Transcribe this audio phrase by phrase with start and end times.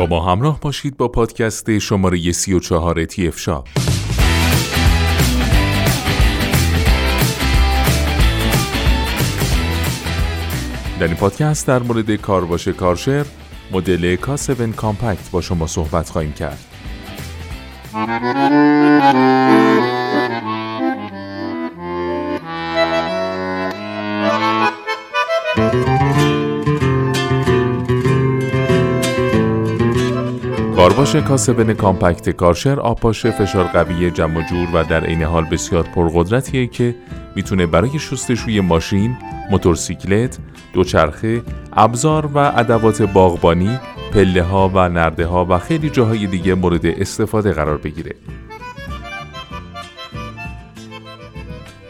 [0.00, 3.68] با ما همراه باشید با پادکست شماره 34 تی اف شاپ
[11.00, 13.26] در این پادکست در مورد کارواش کارشر
[13.72, 16.58] مدل K7 کامپکت با شما صحبت خواهیم کرد.
[31.00, 36.66] کارواش کاسبن کامپکت کارشر آپاش فشار قوی جمع جور و در عین حال بسیار پرقدرتیه
[36.66, 36.94] که
[37.36, 39.16] می‌تونه برای شستشوی ماشین،
[39.50, 40.38] موتورسیکلت،
[40.72, 43.78] دوچرخه، ابزار و ادوات باغبانی،
[44.14, 48.14] پله ها و نرده ها و خیلی جاهای دیگه مورد استفاده قرار بگیره.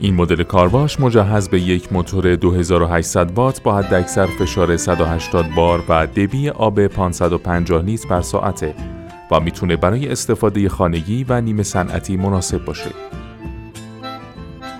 [0.00, 6.06] این مدل کارواش مجهز به یک موتور 2800 وات با حداکثر فشار 180 بار و
[6.06, 8.97] دبی آب 550 لیتر بر ساعته
[9.30, 12.90] و می‌تونه برای استفاده خانگی و نیمه صنعتی مناسب باشه.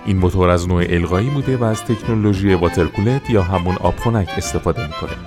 [0.05, 5.17] این موتور از نوع القایی بوده و از تکنولوژی واترکولت یا همون آبخنک استفاده می‌کنه.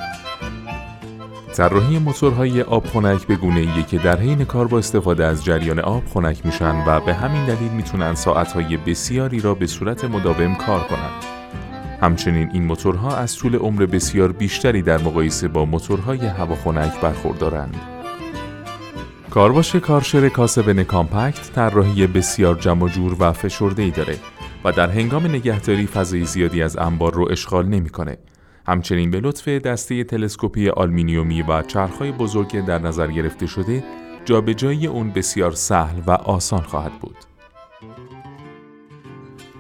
[1.54, 5.78] طراحی موتورهای آب خنک به گونه ایه که در حین کار با استفاده از جریان
[5.78, 10.80] آب خنک میشن و به همین دلیل می‌تونن ساعتهای بسیاری را به صورت مداوم کار
[10.80, 11.24] کنند.
[12.00, 17.91] همچنین این موتورها از طول عمر بسیار بیشتری در مقایسه با موتورهای هواخنک برخوردارند.
[19.32, 24.18] کارواش کارشر کاسبن کامپکت طراحی بسیار جمع جور و فشرده ای داره
[24.64, 28.18] و در هنگام نگهداری فضای زیادی از انبار رو اشغال نمی‌کنه.
[28.66, 33.84] همچنین به لطف دسته تلسکوپی آلمینیومی و چرخهای بزرگ در نظر گرفته شده
[34.24, 37.16] جابجایی اون بسیار سهل و آسان خواهد بود.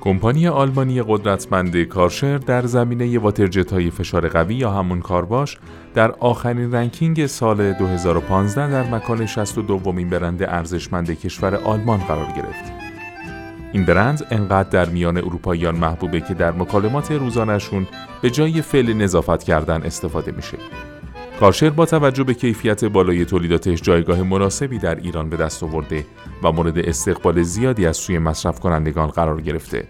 [0.04, 5.58] کمپانی آلمانی قدرتمند کارشر در زمینه واترجت های فشار قوی یا همون کارباش
[5.94, 12.72] در آخرین رنکینگ سال 2015 در مکان 62 دومین برند ارزشمند کشور آلمان قرار گرفت.
[13.72, 17.86] این برند انقدر در میان اروپاییان محبوبه که در مکالمات روزانشون
[18.22, 20.58] به جای فعل نظافت کردن استفاده میشه.
[21.40, 26.04] کارشر با توجه به کیفیت بالای تولیداتش جایگاه مناسبی در ایران به دست آورده
[26.42, 29.88] و مورد استقبال زیادی از سوی مصرف کنندگان قرار گرفته.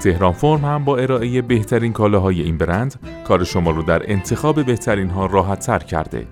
[0.00, 2.94] تهران فرم هم با ارائه بهترین کالاهای این برند
[3.28, 6.26] کار شما رو در انتخاب بهترین ها راحت تر کرده.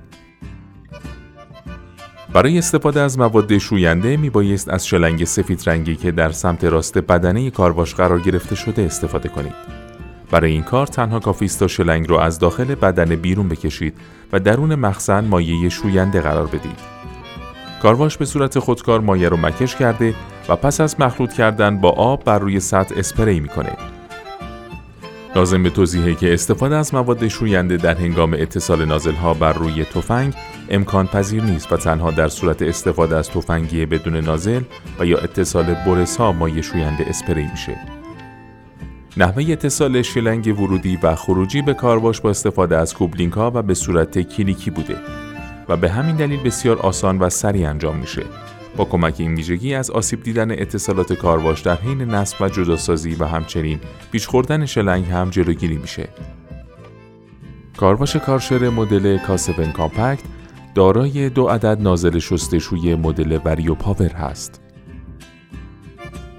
[2.33, 6.99] برای استفاده از مواد شوینده می بایست از شلنگ سفید رنگی که در سمت راست
[6.99, 9.82] بدنه کارواش قرار گرفته شده استفاده کنید.
[10.33, 13.95] برای این کار تنها کافی است تا شلنگ را از داخل بدن بیرون بکشید
[14.33, 16.79] و درون مخزن مایع شوینده قرار بدید.
[17.83, 20.15] کارواش به صورت خودکار مایع رو مکش کرده
[20.49, 23.77] و پس از مخلوط کردن با آب بر روی سطح اسپری می‌کنه.
[25.37, 29.85] لازم به توضیحه که استفاده از مواد شوینده در هنگام اتصال نازل ها بر روی
[29.85, 30.35] تفنگ
[30.71, 34.63] امکان پذیر نیست و تنها در صورت استفاده از تفنگی بدون نازل
[34.99, 37.92] و یا اتصال برس ها مایع شوینده اسپری میشه.
[39.17, 43.75] نحوه اتصال شلنگ ورودی و خروجی به کارواش با استفاده از کوبلینگ ها و به
[43.75, 44.97] صورت کلیکی بوده
[45.69, 48.23] و به همین دلیل بسیار آسان و سریع انجام میشه.
[48.77, 53.25] با کمک این ویژگی از آسیب دیدن اتصالات کارواش در حین نصب و جداسازی و
[53.25, 53.81] همچنین
[54.13, 56.09] پیچ خوردن شلنگ هم جلوگیری میشه.
[57.77, 60.25] کارواش کارشر مدل K7 Compact
[60.75, 64.61] دارای دو عدد نازل شستشوی مدل Vario Power هست.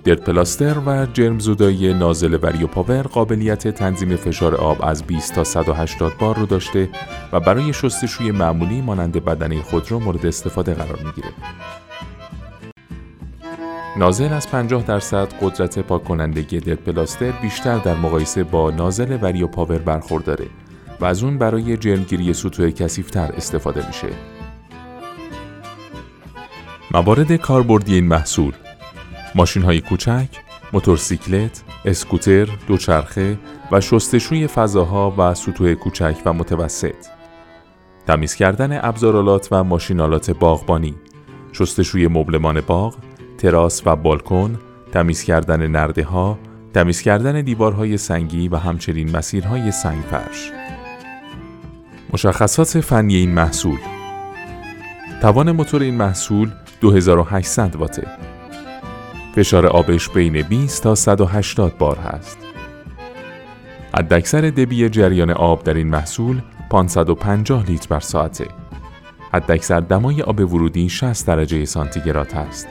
[0.03, 5.44] Dirt Blaster و جرم زدایی نازل Vario Power قابلیت تنظیم فشار آب از 20 تا
[5.44, 6.90] 180 بار رو داشته
[7.31, 11.30] و برای شستشوی معمولی مانند بدنه خودرو مورد استفاده قرار می‌گیره.
[13.98, 19.48] نازل از 50 درصد قدرت پاک کنندگی درد پلاستر بیشتر در مقایسه با نازل وریو
[19.48, 20.45] پاور برخورداره
[21.00, 24.07] و از اون برای جرمگیری سطوح کثیفتر استفاده میشه.
[26.92, 28.54] موارد کاربردی این محصول
[29.35, 30.27] ماشین های کوچک،
[30.74, 33.39] موتورسیکلت، اسکوتر، دوچرخه
[33.71, 37.06] و شستشوی فضاها و سطوح کوچک و متوسط.
[38.07, 40.95] تمیز کردن ابزارالات و ماشینالات باغبانی،
[41.51, 42.95] شستشوی مبلمان باغ،
[43.38, 44.59] تراس و بالکن،
[44.91, 46.39] تمیز کردن نرده ها،
[46.74, 50.51] تمیز کردن دیوارهای سنگی و همچنین مسیرهای سنگ فرش.
[52.13, 53.77] مشخصات فنی این محصول
[55.21, 56.51] توان موتور این محصول
[56.81, 58.07] 2800 واته
[59.35, 62.38] فشار آبش بین 20 تا 180 بار هست.
[63.97, 68.47] حداکثر دبی جریان آب در این محصول 550 لیتر بر ساعته.
[69.33, 72.68] حداکثر دمای آب ورودی 60 درجه سانتیگراد است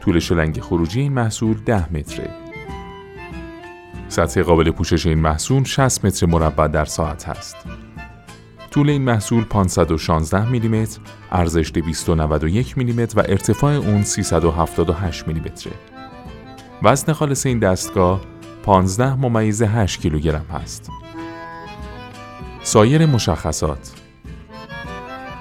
[0.00, 2.30] طول شلنگ خروجی این محصول 10 متره.
[4.08, 7.56] سطح قابل پوشش این محصول 60 متر مربع در ساعت است
[8.76, 11.00] طول این محصول 516 میلیمتر،
[11.32, 15.72] ارزش 291 میلیمتر و ارتفاع اون 378 میلیمتره.
[16.82, 18.20] وزن خالص این دستگاه
[18.62, 20.90] 15 ممیز 8 کیلوگرم هست.
[22.62, 23.92] سایر مشخصات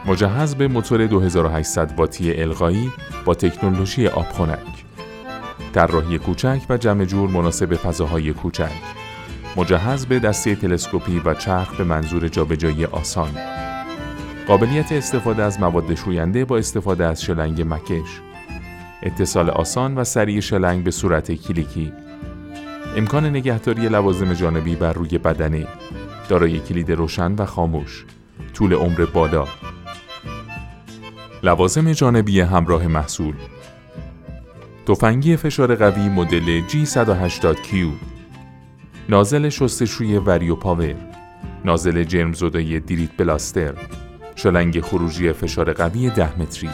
[0.06, 2.92] مجهز به موتور 2800 واتی القایی
[3.26, 4.86] با تکنولوژی آبخنک
[5.74, 8.72] طراحی کوچک و جمع جور مناسب فضاهای کوچک
[9.57, 13.31] مجهز به دسته تلسکوپی و چرخ به منظور جابجایی آسان.
[14.48, 18.22] قابلیت استفاده از مواد شوینده با استفاده از شلنگ مکش.
[19.04, 21.94] اتصال آسان و سریع شلنگ به صورت کلیکی.
[22.98, 25.68] امکان نگهداری لوازم جانبی بر روی بدنه.
[26.30, 28.06] دارای کلید روشن و خاموش.
[28.54, 29.48] طول عمر بالا.
[31.44, 33.36] لوازم جانبی همراه محصول.
[34.88, 37.88] تفنگی فشار قوی مدل G180Q
[39.10, 40.96] نازل شستشوی وریو پاور
[41.66, 43.74] نازل جرم زدای دیریت بلاستر
[44.36, 46.69] شلنگ خروجی فشار قوی ده متری.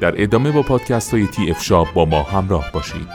[0.00, 3.08] در ادامه با پادکست های TF Shop با ما همراه باشید.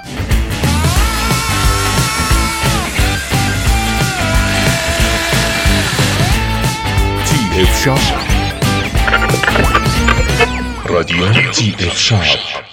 [7.25, 8.00] TF Shop.
[10.86, 12.71] رادیو TF Shop.